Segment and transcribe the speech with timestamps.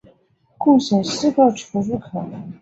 [0.57, 2.25] 共设四个出入口。